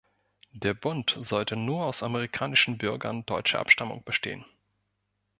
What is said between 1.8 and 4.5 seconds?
aus amerikanischen Bürgern deutscher Abstammung bestehen.